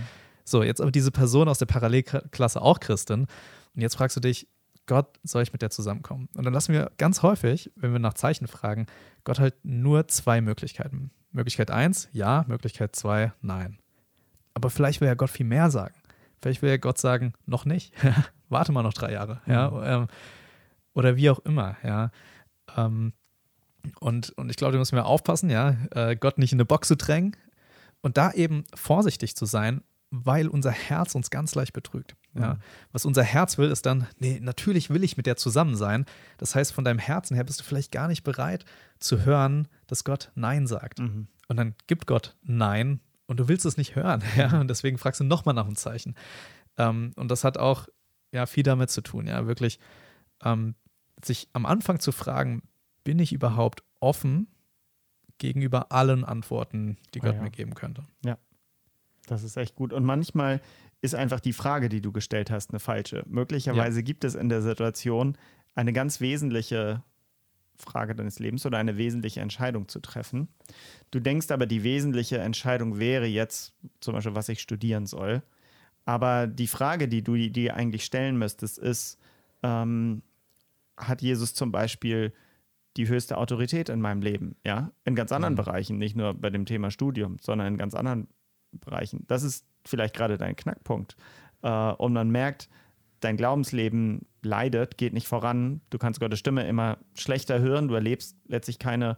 [0.49, 3.27] So, jetzt aber diese Person aus der Parallelklasse auch Christin.
[3.75, 4.47] Und jetzt fragst du dich,
[4.87, 6.29] Gott, soll ich mit der zusammenkommen?
[6.35, 8.87] Und dann lassen wir ganz häufig, wenn wir nach Zeichen fragen,
[9.23, 11.11] Gott halt nur zwei Möglichkeiten.
[11.31, 13.77] Möglichkeit eins, ja, Möglichkeit zwei, nein.
[14.55, 15.93] Aber vielleicht will ja Gott viel mehr sagen.
[16.41, 17.93] Vielleicht will ja Gott sagen, noch nicht.
[18.49, 19.41] Warte mal noch drei Jahre.
[19.45, 19.69] Ja.
[19.69, 19.83] Mhm.
[19.83, 20.07] Ähm,
[20.93, 22.09] oder wie auch immer, ja.
[22.75, 23.13] Ähm,
[23.99, 26.87] und, und ich glaube, da müssen wir aufpassen, ja, äh, Gott nicht in eine Box
[26.87, 27.35] zu drängen
[28.01, 32.15] und da eben vorsichtig zu sein, weil unser Herz uns ganz leicht betrügt.
[32.33, 32.55] Ja.
[32.55, 32.59] Mhm.
[32.91, 36.05] Was unser Herz will, ist dann, nee, natürlich will ich mit der zusammen sein.
[36.37, 38.65] Das heißt, von deinem Herzen her bist du vielleicht gar nicht bereit
[38.99, 40.99] zu hören, dass Gott Nein sagt.
[40.99, 41.27] Mhm.
[41.47, 44.23] Und dann gibt Gott Nein und du willst es nicht hören.
[44.35, 44.59] Ja?
[44.59, 46.15] Und deswegen fragst du nochmal nach einem Zeichen.
[46.77, 47.87] Ähm, und das hat auch
[48.31, 49.79] ja, viel damit zu tun, ja, wirklich
[50.43, 50.75] ähm,
[51.23, 52.61] sich am Anfang zu fragen,
[53.03, 54.47] bin ich überhaupt offen
[55.39, 57.41] gegenüber allen Antworten, die Gott oh ja.
[57.41, 58.03] mir geben könnte.
[58.23, 58.37] Ja,
[59.31, 59.93] das ist echt gut.
[59.93, 60.61] Und manchmal
[61.01, 63.23] ist einfach die Frage, die du gestellt hast, eine falsche.
[63.27, 64.03] Möglicherweise ja.
[64.03, 65.37] gibt es in der Situation
[65.75, 67.03] eine ganz wesentliche
[67.77, 70.49] Frage deines Lebens oder eine wesentliche Entscheidung zu treffen.
[71.11, 75.41] Du denkst aber, die wesentliche Entscheidung wäre jetzt zum Beispiel, was ich studieren soll.
[76.05, 79.17] Aber die Frage, die du dir eigentlich stellen müsstest, ist,
[79.63, 80.23] ähm,
[80.97, 82.33] hat Jesus zum Beispiel
[82.97, 84.55] die höchste Autorität in meinem Leben?
[84.65, 85.57] Ja, in ganz anderen mhm.
[85.57, 88.27] Bereichen, nicht nur bei dem Thema Studium, sondern in ganz anderen
[88.71, 89.25] Bereichen.
[89.27, 91.15] Das ist vielleicht gerade dein Knackpunkt.
[91.61, 92.69] Äh, und man merkt,
[93.19, 98.37] dein Glaubensleben leidet, geht nicht voran, du kannst Gottes Stimme immer schlechter hören, du erlebst
[98.47, 99.17] letztlich keine,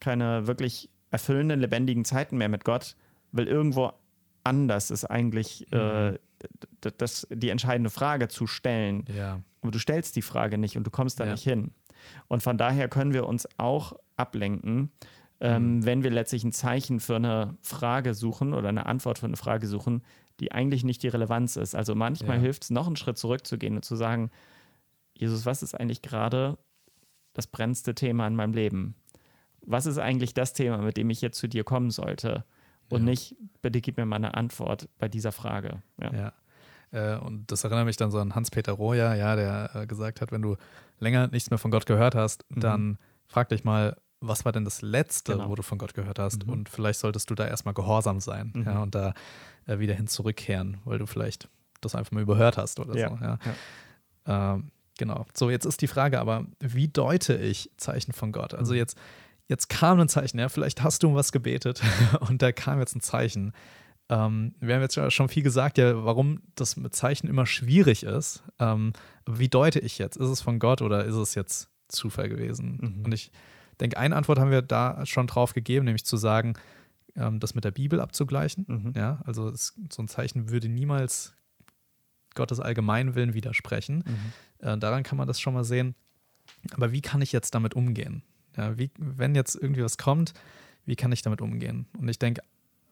[0.00, 2.96] keine wirklich erfüllenden, lebendigen Zeiten mehr mit Gott,
[3.32, 3.92] weil irgendwo
[4.44, 6.18] anders ist eigentlich äh, mhm.
[6.82, 9.04] äh, das, die entscheidende Frage zu stellen.
[9.14, 9.40] Ja.
[9.62, 11.32] Aber du stellst die Frage nicht und du kommst da ja.
[11.32, 11.72] nicht hin.
[12.28, 14.90] Und von daher können wir uns auch ablenken,
[15.40, 15.86] ähm, mhm.
[15.86, 19.66] wenn wir letztlich ein Zeichen für eine Frage suchen oder eine Antwort für eine Frage
[19.66, 20.02] suchen,
[20.40, 21.74] die eigentlich nicht die Relevanz ist.
[21.74, 22.42] Also manchmal ja.
[22.42, 24.30] hilft es, noch einen Schritt zurückzugehen und zu sagen,
[25.14, 26.58] Jesus, was ist eigentlich gerade
[27.34, 28.94] das brennendste Thema in meinem Leben?
[29.62, 32.44] Was ist eigentlich das Thema, mit dem ich jetzt zu dir kommen sollte?
[32.88, 33.10] Und ja.
[33.10, 35.82] nicht, bitte gib mir mal eine Antwort bei dieser Frage.
[36.00, 36.12] Ja.
[36.12, 36.32] ja.
[36.90, 40.32] Äh, und das erinnert mich dann so an Hans-Peter Roja, ja, der äh, gesagt hat,
[40.32, 40.56] wenn du
[40.98, 42.60] länger nichts mehr von Gott gehört hast, mhm.
[42.60, 45.48] dann frag dich mal, was war denn das Letzte, genau.
[45.48, 46.46] wo du von Gott gehört hast?
[46.46, 46.52] Mhm.
[46.52, 48.64] Und vielleicht solltest du da erstmal gehorsam sein mhm.
[48.64, 49.14] ja, und da
[49.66, 51.48] äh, wieder hin zurückkehren, weil du vielleicht
[51.80, 53.08] das einfach mal überhört hast oder ja.
[53.08, 53.24] so.
[53.24, 53.38] Ja.
[54.26, 54.54] ja.
[54.54, 55.26] Ähm, genau.
[55.34, 58.54] So, jetzt ist die Frage aber, wie deute ich Zeichen von Gott?
[58.54, 58.78] Also mhm.
[58.78, 58.98] jetzt,
[59.46, 61.80] jetzt kam ein Zeichen, ja, vielleicht hast du um was gebetet
[62.20, 63.52] und da kam jetzt ein Zeichen.
[64.08, 68.42] Ähm, wir haben jetzt schon viel gesagt, ja, warum das mit Zeichen immer schwierig ist.
[68.58, 68.94] Ähm,
[69.26, 70.16] wie deute ich jetzt?
[70.16, 72.78] Ist es von Gott oder ist es jetzt Zufall gewesen?
[72.80, 73.04] Mhm.
[73.04, 73.30] Und ich
[73.78, 76.54] denke, eine Antwort haben wir da schon drauf gegeben, nämlich zu sagen,
[77.16, 78.64] ähm, das mit der Bibel abzugleichen.
[78.68, 78.92] Mhm.
[78.96, 81.34] Ja, also es, so ein Zeichen würde niemals
[82.34, 84.04] Gottes Allgemeinwillen widersprechen.
[84.06, 84.66] Mhm.
[84.66, 85.94] Äh, daran kann man das schon mal sehen.
[86.72, 88.22] Aber wie kann ich jetzt damit umgehen?
[88.56, 90.34] Ja, wie, wenn jetzt irgendwie was kommt,
[90.84, 91.86] wie kann ich damit umgehen?
[91.98, 92.42] Und ich denke,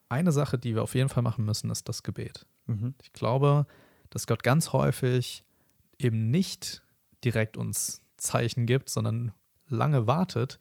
[0.08, 2.46] eine Sache, die wir auf jeden Fall machen müssen, ist das Gebet.
[2.66, 2.94] Mhm.
[3.02, 3.66] Ich glaube,
[4.10, 5.44] dass Gott ganz häufig
[5.98, 6.82] eben nicht
[7.24, 9.32] direkt uns Zeichen gibt, sondern
[9.68, 10.58] lange wartet,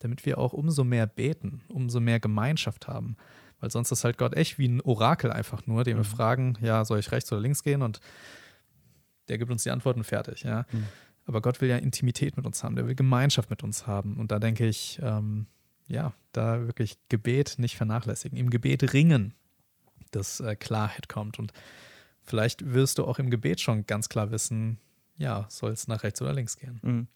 [0.00, 3.16] damit wir auch umso mehr beten, umso mehr Gemeinschaft haben.
[3.60, 6.00] Weil sonst ist halt Gott echt wie ein Orakel einfach nur, dem mhm.
[6.00, 7.82] wir fragen, ja, soll ich rechts oder links gehen?
[7.82, 8.00] Und
[9.28, 10.66] der gibt uns die Antworten fertig, ja.
[10.72, 10.86] Mhm.
[11.26, 14.16] Aber Gott will ja Intimität mit uns haben, der will Gemeinschaft mit uns haben.
[14.16, 15.46] Und da denke ich, ähm,
[15.86, 19.34] ja, da wirklich Gebet nicht vernachlässigen, im Gebet ringen,
[20.10, 21.38] dass äh, Klarheit kommt.
[21.38, 21.52] Und
[22.22, 24.78] vielleicht wirst du auch im Gebet schon ganz klar wissen,
[25.18, 26.80] ja, soll es nach rechts oder links gehen.
[26.82, 27.08] Mhm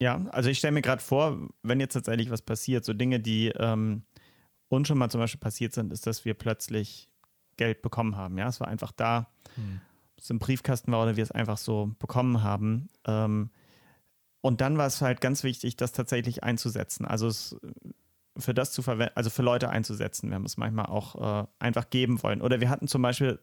[0.00, 3.48] Ja, also ich stelle mir gerade vor, wenn jetzt tatsächlich was passiert, so Dinge, die
[3.48, 4.02] ähm,
[4.68, 7.08] uns schon mal zum Beispiel passiert sind, ist, dass wir plötzlich
[7.56, 8.36] Geld bekommen haben.
[8.36, 9.80] Ja, es war einfach da, hm.
[10.18, 12.90] es im Briefkasten war oder wir es einfach so bekommen haben.
[13.06, 13.50] Ähm,
[14.42, 17.06] und dann war es halt ganz wichtig, das tatsächlich einzusetzen.
[17.06, 17.56] Also es
[18.38, 20.28] für das zu verwenden, also für Leute einzusetzen.
[20.28, 22.42] Wir haben es manchmal auch äh, einfach geben wollen.
[22.42, 23.40] Oder wir hatten zum Beispiel,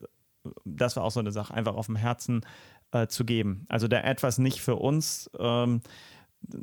[0.65, 2.45] das war auch so eine Sache, einfach auf dem Herzen
[2.91, 3.65] äh, zu geben.
[3.69, 5.81] Also da etwas nicht für uns ähm,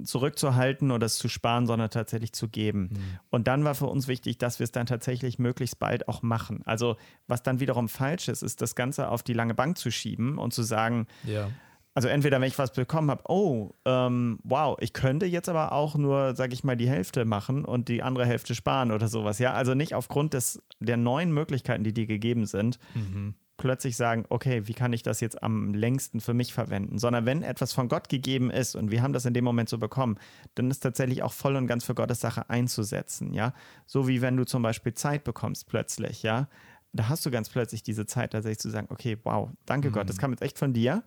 [0.05, 2.91] zurückzuhalten oder es zu sparen, sondern tatsächlich zu geben.
[2.93, 3.19] Mhm.
[3.31, 6.63] Und dann war für uns wichtig, dass wir es dann tatsächlich möglichst bald auch machen.
[6.65, 10.39] Also was dann wiederum falsch ist, ist das Ganze auf die lange Bank zu schieben
[10.39, 11.49] und zu sagen, ja.
[11.95, 15.97] also entweder wenn ich was bekommen habe, oh, ähm, wow, ich könnte jetzt aber auch
[15.97, 19.39] nur, sage ich mal, die Hälfte machen und die andere Hälfte sparen oder sowas.
[19.39, 24.25] Ja, also nicht aufgrund des, der neuen Möglichkeiten, die dir gegeben sind, mhm plötzlich sagen,
[24.31, 27.89] okay, wie kann ich das jetzt am längsten für mich verwenden, sondern wenn etwas von
[27.89, 30.19] Gott gegeben ist und wir haben das in dem Moment so bekommen,
[30.55, 33.53] dann ist tatsächlich auch voll und ganz für Gottes Sache einzusetzen, ja.
[33.87, 36.49] So wie wenn du zum Beispiel Zeit bekommst plötzlich, ja.
[36.93, 39.93] Da hast du ganz plötzlich diese Zeit tatsächlich zu sagen, okay, wow, danke mhm.
[39.93, 41.05] Gott, das kam jetzt echt von dir.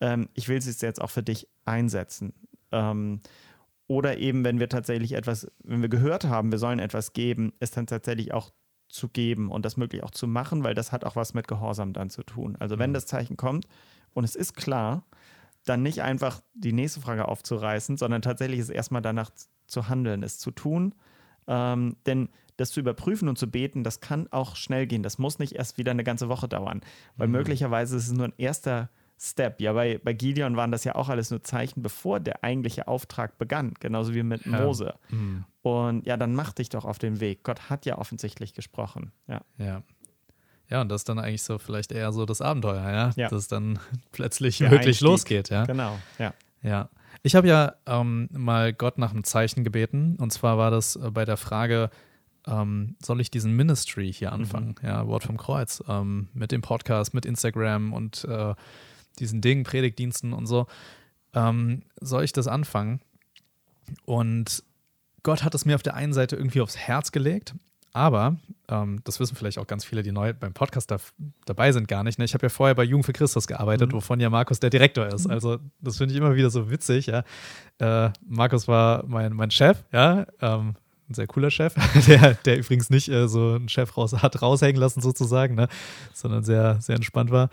[0.00, 2.34] Ähm, ich will es jetzt auch für dich einsetzen.
[2.70, 3.20] Ähm,
[3.86, 7.70] oder eben, wenn wir tatsächlich etwas, wenn wir gehört haben, wir sollen etwas geben, es
[7.70, 8.52] dann tatsächlich auch
[8.88, 11.92] zu geben und das möglich auch zu machen, weil das hat auch was mit Gehorsam
[11.92, 12.56] dann zu tun.
[12.58, 12.94] Also wenn mhm.
[12.94, 13.66] das Zeichen kommt
[14.12, 15.04] und es ist klar,
[15.64, 19.30] dann nicht einfach die nächste Frage aufzureißen, sondern tatsächlich es erstmal danach
[19.66, 20.94] zu handeln, es zu tun.
[21.46, 25.02] Ähm, denn das zu überprüfen und zu beten, das kann auch schnell gehen.
[25.02, 26.82] Das muss nicht erst wieder eine ganze Woche dauern,
[27.16, 27.32] weil mhm.
[27.32, 29.60] möglicherweise ist es nur ein erster Step.
[29.60, 33.38] Ja, bei, bei Gideon waren das ja auch alles nur Zeichen, bevor der eigentliche Auftrag
[33.38, 34.94] begann, genauso wie mit Mose.
[35.10, 35.16] Ja.
[35.16, 35.44] Mhm.
[35.64, 37.42] Und ja, dann mach dich doch auf den Weg.
[37.42, 39.12] Gott hat ja offensichtlich gesprochen.
[39.26, 39.40] Ja.
[39.56, 39.82] Ja.
[40.68, 43.28] Ja, und das ist dann eigentlich so vielleicht eher so das Abenteuer, ja, ja.
[43.28, 43.78] dass es dann
[44.12, 45.08] plötzlich der wirklich Einstieg.
[45.08, 45.64] losgeht, ja.
[45.64, 46.34] Genau, ja.
[46.62, 46.90] Ja.
[47.22, 51.10] Ich habe ja ähm, mal Gott nach einem Zeichen gebeten, und zwar war das äh,
[51.10, 51.88] bei der Frage,
[52.46, 54.74] ähm, soll ich diesen Ministry hier anfangen?
[54.82, 54.86] Mhm.
[54.86, 58.54] Ja, Wort vom Kreuz, ähm, mit dem Podcast, mit Instagram und äh,
[59.18, 60.66] diesen Dingen, Predigtdiensten und so,
[61.32, 63.00] ähm, soll ich das anfangen?
[64.04, 64.62] Und
[65.24, 67.54] Gott hat es mir auf der einen Seite irgendwie aufs Herz gelegt,
[67.92, 68.36] aber
[68.68, 70.98] ähm, das wissen vielleicht auch ganz viele, die neu beim Podcast da,
[71.46, 72.18] dabei sind, gar nicht.
[72.18, 72.26] Ne?
[72.26, 73.96] Ich habe ja vorher bei Jugend für Christus gearbeitet, mhm.
[73.96, 75.28] wovon ja Markus der Direktor ist.
[75.28, 77.06] Also das finde ich immer wieder so witzig.
[77.06, 77.24] Ja?
[77.78, 80.74] Äh, Markus war mein, mein Chef, ja, ähm,
[81.08, 81.74] ein sehr cooler Chef,
[82.06, 85.68] der, der übrigens nicht äh, so einen Chef raus, hat raushängen lassen sozusagen, ne?
[86.12, 87.48] sondern sehr, sehr entspannt war.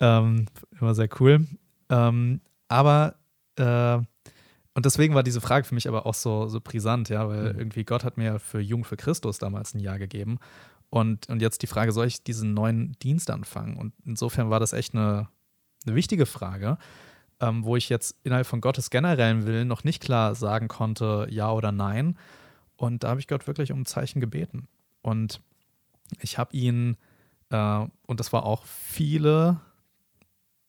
[0.00, 0.46] Ähm,
[0.78, 1.46] immer sehr cool.
[1.88, 3.14] Ähm, aber,
[3.56, 3.98] äh,
[4.76, 7.58] und deswegen war diese Frage für mich aber auch so, so brisant, ja, weil mhm.
[7.60, 10.38] irgendwie Gott hat mir für Jung für Christus damals ein Jahr gegeben.
[10.90, 13.78] Und, und jetzt die Frage, soll ich diesen neuen Dienst anfangen?
[13.78, 15.30] Und insofern war das echt eine,
[15.86, 16.76] eine wichtige Frage,
[17.40, 21.50] ähm, wo ich jetzt innerhalb von Gottes generellen Willen noch nicht klar sagen konnte, ja
[21.50, 22.18] oder nein.
[22.76, 24.68] Und da habe ich Gott wirklich um ein Zeichen gebeten.
[25.00, 25.40] Und
[26.20, 26.98] ich habe ihn,
[27.48, 29.58] äh, und das war auch viele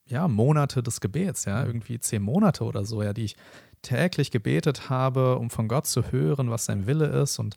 [0.06, 3.36] ja, Monate des Gebets, ja, irgendwie zehn Monate oder so, ja, die ich
[3.81, 7.39] täglich gebetet habe, um von Gott zu hören, was sein Wille ist.
[7.39, 7.55] Und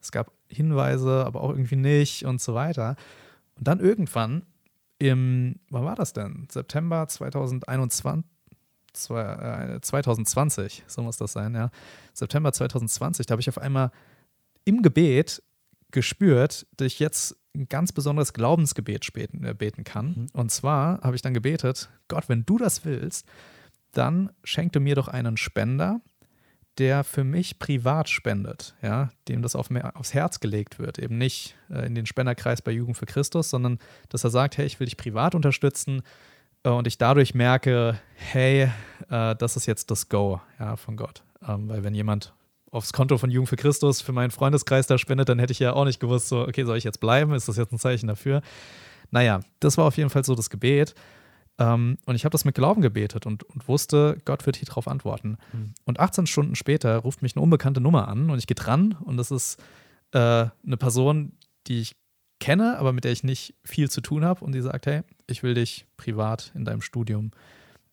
[0.00, 2.96] es gab Hinweise, aber auch irgendwie nicht und so weiter.
[3.56, 4.44] Und dann irgendwann
[4.98, 6.46] im, wann war das denn?
[6.50, 8.24] September 2021,
[8.92, 11.70] 2020, äh, so muss das sein, ja.
[12.12, 13.90] September 2020, da habe ich auf einmal
[14.64, 15.42] im Gebet
[15.90, 20.06] gespürt, dass ich jetzt ein ganz besonderes Glaubensgebet beten, äh, beten kann.
[20.06, 20.26] Mhm.
[20.32, 23.26] Und zwar habe ich dann gebetet, Gott, wenn du das willst,
[23.94, 26.00] dann schenk du mir doch einen Spender,
[26.78, 31.18] der für mich privat spendet, ja, dem das auf mir, aufs Herz gelegt wird, eben
[31.18, 33.78] nicht äh, in den Spenderkreis bei Jugend für Christus, sondern
[34.08, 36.02] dass er sagt, hey, ich will dich privat unterstützen
[36.64, 38.70] äh, und ich dadurch merke, hey,
[39.08, 41.22] äh, das ist jetzt das Go ja, von Gott.
[41.46, 42.34] Ähm, weil wenn jemand
[42.70, 45.74] aufs Konto von Jugend für Christus für meinen Freundeskreis da spendet, dann hätte ich ja
[45.74, 47.32] auch nicht gewusst, so, okay, soll ich jetzt bleiben?
[47.34, 48.42] Ist das jetzt ein Zeichen dafür?
[49.12, 50.94] Naja, das war auf jeden Fall so das Gebet.
[51.58, 54.88] Ähm, und ich habe das mit Glauben gebetet und, und wusste, Gott wird hier drauf
[54.88, 55.38] antworten.
[55.52, 55.74] Mhm.
[55.84, 59.16] Und 18 Stunden später ruft mich eine unbekannte Nummer an und ich gehe dran und
[59.16, 59.62] das ist
[60.12, 61.32] äh, eine Person,
[61.66, 61.96] die ich
[62.40, 65.42] kenne, aber mit der ich nicht viel zu tun habe und die sagt, hey, ich
[65.42, 67.30] will dich privat in deinem Studium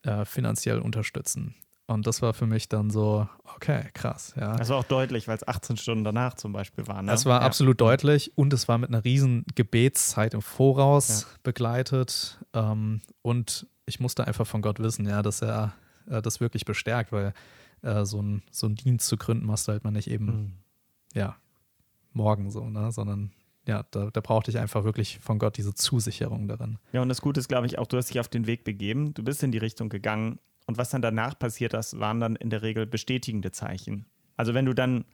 [0.04, 1.56] äh, finanziell unterstützen.
[1.88, 4.34] Und das war für mich dann so, okay, krass.
[4.39, 4.56] Ja.
[4.56, 7.02] Das war auch deutlich, weil es 18 Stunden danach zum Beispiel war.
[7.02, 7.12] Ne?
[7.12, 7.46] Es war ja.
[7.46, 11.28] absolut deutlich und es war mit einer riesen Gebetszeit im Voraus ja.
[11.44, 12.39] begleitet.
[12.54, 15.74] Ähm, und ich musste einfach von Gott wissen, ja, dass er
[16.10, 17.34] äh, das wirklich bestärkt, weil
[17.82, 20.54] äh, so, ein, so einen Dienst zu gründen machst du halt man nicht eben, mhm.
[21.13, 21.36] ja,
[22.13, 23.32] morgen so, ne, sondern
[23.67, 26.80] ja, da, da, brauchte ich einfach wirklich von Gott diese Zusicherung darin.
[26.94, 29.13] Ja, und das Gute ist, glaube ich, auch, du hast dich auf den Weg begeben,
[29.13, 32.50] du bist in die Richtung gegangen Und was dann danach passiert, das waren dann in
[32.50, 34.06] der Regel bestätigende Zeichen.
[34.38, 35.06] Also wenn du dann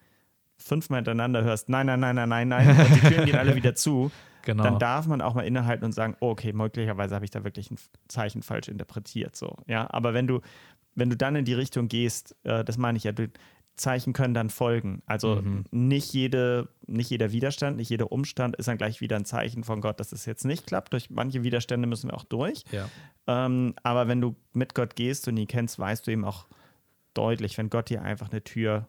[0.58, 3.76] fünfmal hintereinander hörst, nein, nein, nein, nein, nein, nein, und die Türen gehen alle wieder
[3.76, 4.12] zu,
[4.44, 4.64] genau.
[4.64, 7.72] dann darf man auch mal innehalten und sagen, oh, okay, möglicherweise habe ich da wirklich
[7.72, 9.36] ein Zeichen falsch interpretiert.
[9.36, 9.88] So, ja.
[9.92, 10.42] Aber wenn du,
[10.96, 13.28] wenn du dann in die Richtung gehst, äh, das meine ich ja, du,
[13.78, 15.02] Zeichen können dann folgen.
[15.06, 15.66] Also mhm.
[15.72, 19.82] nicht, jede, nicht jeder Widerstand, nicht jeder Umstand ist dann gleich wieder ein Zeichen von
[19.82, 20.94] Gott, dass es jetzt nicht klappt.
[20.94, 22.64] Durch manche Widerstände müssen wir auch durch.
[22.72, 22.90] Ja.
[23.28, 26.48] Ähm, aber wenn du mit Gott gehst und ihn kennst, weißt du eben auch
[27.14, 28.88] deutlich, wenn Gott dir einfach eine Tür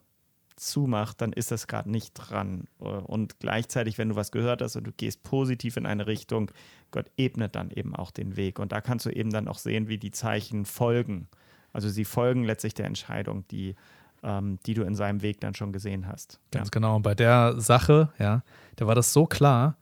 [0.56, 2.66] zumacht, dann ist das gerade nicht dran.
[2.78, 6.50] Und gleichzeitig, wenn du was gehört hast und du gehst positiv in eine Richtung,
[6.90, 8.58] Gott ebnet dann eben auch den Weg.
[8.58, 11.28] Und da kannst du eben dann auch sehen, wie die Zeichen folgen.
[11.72, 13.76] Also sie folgen letztlich der Entscheidung, die,
[14.22, 16.40] ähm, die du in seinem Weg dann schon gesehen hast.
[16.50, 16.70] Ganz ja.
[16.70, 16.96] genau.
[16.96, 18.42] Und bei der Sache, ja,
[18.76, 19.76] da war das so klar.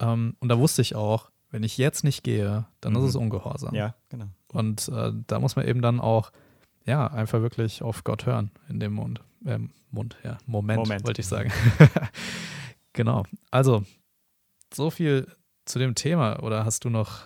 [0.00, 3.00] Ähm, und da wusste ich auch, wenn ich jetzt nicht gehe, dann mhm.
[3.00, 3.74] ist es Ungehorsam.
[3.74, 4.26] Ja, genau.
[4.52, 6.32] Und äh, da muss man eben dann auch,
[6.84, 9.20] ja, einfach wirklich auf Gott hören in dem Mund.
[9.44, 9.58] Äh,
[9.90, 11.04] Mund, ja, Moment, Moment.
[11.06, 11.52] wollte ich sagen.
[12.92, 13.24] genau.
[13.50, 13.84] Also,
[14.72, 15.26] so viel
[15.64, 16.42] zu dem Thema.
[16.42, 17.22] Oder hast du noch,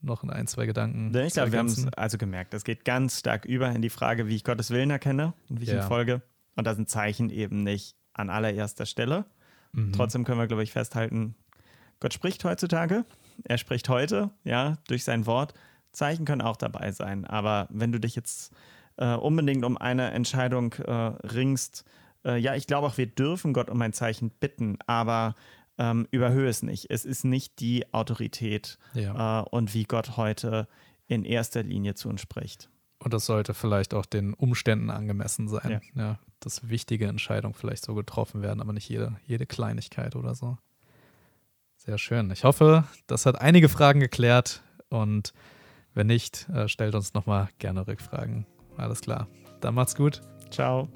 [0.00, 1.14] noch ein, zwei Gedanken?
[1.16, 2.54] Ich glaube, wir haben es also gemerkt.
[2.54, 5.64] Es geht ganz stark über in die Frage, wie ich Gottes Willen erkenne und wie
[5.64, 5.82] ich ja.
[5.82, 6.22] ihm folge.
[6.56, 9.26] Und da sind Zeichen eben nicht an allererster Stelle.
[9.72, 9.92] Mhm.
[9.92, 11.34] Trotzdem können wir, glaube ich, festhalten,
[12.00, 13.04] Gott spricht heutzutage.
[13.44, 15.54] Er spricht heute, ja, durch sein Wort.
[15.92, 17.24] Zeichen können auch dabei sein.
[17.24, 18.52] Aber wenn du dich jetzt
[18.96, 21.84] äh, unbedingt um eine Entscheidung äh, ringst,
[22.24, 25.34] äh, ja, ich glaube auch, wir dürfen Gott um ein Zeichen bitten, aber
[25.78, 26.90] ähm, überhöhe es nicht.
[26.90, 29.42] Es ist nicht die Autorität ja.
[29.42, 30.68] Äh, und wie Gott heute
[31.06, 32.68] in erster Linie zu uns spricht.
[32.98, 35.80] Und das sollte vielleicht auch den Umständen angemessen sein.
[35.94, 36.02] Ja.
[36.02, 40.58] ja dass wichtige Entscheidungen vielleicht so getroffen werden, aber nicht jede, jede Kleinigkeit oder so.
[41.76, 42.30] Sehr schön.
[42.30, 45.32] Ich hoffe, das hat einige Fragen geklärt und
[45.94, 48.46] wenn nicht, äh, stellt uns nochmal gerne Rückfragen.
[48.76, 49.28] Alles klar.
[49.60, 50.20] Dann macht's gut.
[50.50, 50.88] Ciao.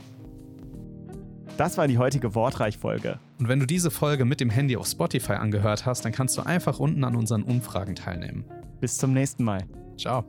[1.59, 3.19] Das war die heutige Wortreich-Folge.
[3.39, 6.43] Und wenn du diese Folge mit dem Handy auf Spotify angehört hast, dann kannst du
[6.43, 8.45] einfach unten an unseren Umfragen teilnehmen.
[8.81, 9.61] Bis zum nächsten Mal.
[9.99, 10.25] Ciao.